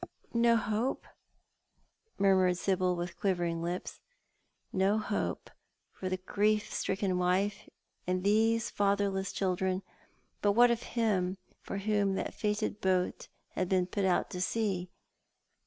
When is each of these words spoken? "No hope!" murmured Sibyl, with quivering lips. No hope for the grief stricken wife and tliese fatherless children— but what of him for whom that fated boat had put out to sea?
"No 0.49 0.55
hope!" 0.57 1.05
murmured 2.17 2.57
Sibyl, 2.57 2.95
with 2.95 3.19
quivering 3.19 3.61
lips. 3.61 3.99
No 4.73 4.97
hope 4.97 5.51
for 5.91 6.09
the 6.09 6.17
grief 6.17 6.73
stricken 6.73 7.19
wife 7.19 7.69
and 8.07 8.23
tliese 8.23 8.63
fatherless 8.71 9.31
children— 9.31 9.83
but 10.41 10.53
what 10.53 10.71
of 10.71 10.81
him 10.81 11.37
for 11.61 11.77
whom 11.77 12.15
that 12.15 12.33
fated 12.33 12.81
boat 12.81 13.27
had 13.49 13.69
put 13.91 14.03
out 14.03 14.31
to 14.31 14.41
sea? 14.41 14.89